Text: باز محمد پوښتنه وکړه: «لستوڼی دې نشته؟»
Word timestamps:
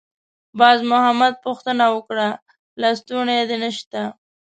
باز 0.59 0.79
محمد 0.91 1.33
پوښتنه 1.45 1.85
وکړه: 1.95 2.27
«لستوڼی 2.81 3.39
دې 3.49 3.57
نشته؟» 3.63 4.01